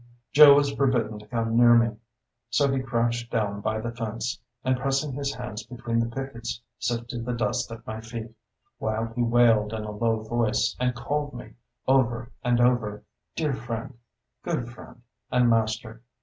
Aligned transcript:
Joe 0.33 0.55
was 0.55 0.71
forbidden 0.73 1.19
to 1.19 1.27
come 1.27 1.55
near 1.55 1.75
me, 1.75 1.95
so 2.49 2.71
he 2.73 2.79
crouched 2.81 3.31
down 3.31 3.61
by 3.61 3.79
the 3.79 3.91
fence, 3.91 4.41
and 4.63 4.75
pressing 4.75 5.11
his 5.13 5.35
hands 5.35 5.61
between 5.61 5.99
the 5.99 6.09
pickets 6.09 6.59
sifted 6.79 7.23
the 7.23 7.33
dust 7.33 7.71
at 7.71 7.85
my 7.85 8.01
feet, 8.01 8.31
while 8.79 9.13
he 9.13 9.21
wailed 9.21 9.73
in 9.73 9.83
a 9.83 9.91
low 9.91 10.23
voice, 10.23 10.75
and 10.79 10.95
called 10.95 11.35
me, 11.35 11.53
over 11.87 12.31
and 12.43 12.59
over, 12.59 13.03
"dear 13.35 13.53
friend," 13.53 13.99
"good 14.43 14.71
friend," 14.71 15.03
and 15.31 15.47
"master." 15.51 16.01